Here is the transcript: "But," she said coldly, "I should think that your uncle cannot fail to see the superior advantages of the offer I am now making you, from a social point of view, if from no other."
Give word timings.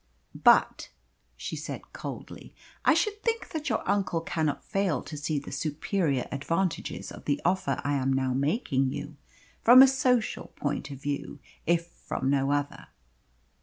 "But," 0.43 0.89
she 1.37 1.55
said 1.55 1.93
coldly, 1.93 2.55
"I 2.83 2.95
should 2.95 3.21
think 3.21 3.49
that 3.49 3.69
your 3.69 3.87
uncle 3.87 4.19
cannot 4.21 4.65
fail 4.65 5.03
to 5.03 5.15
see 5.15 5.37
the 5.37 5.51
superior 5.51 6.27
advantages 6.31 7.11
of 7.11 7.25
the 7.25 7.39
offer 7.45 7.79
I 7.83 7.93
am 7.93 8.11
now 8.11 8.33
making 8.33 8.89
you, 8.89 9.17
from 9.61 9.83
a 9.83 9.87
social 9.87 10.53
point 10.55 10.89
of 10.89 10.99
view, 10.99 11.37
if 11.67 11.85
from 11.85 12.31
no 12.31 12.49
other." 12.51 12.87